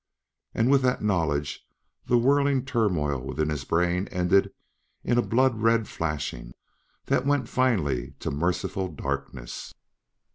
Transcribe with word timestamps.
And 0.55 0.71
with 0.71 0.81
that 0.81 1.03
knowledge 1.03 1.63
the 2.07 2.17
whirling 2.17 2.65
turmoil 2.65 3.19
within 3.21 3.49
his 3.49 3.63
brain 3.65 4.07
ended 4.07 4.51
in 5.03 5.19
a 5.19 5.21
blood 5.21 5.61
red 5.61 5.87
flashing 5.87 6.55
that 7.05 7.23
went 7.23 7.47
finally 7.47 8.15
to 8.21 8.31
merciful 8.31 8.87
darkness.... 8.87 9.75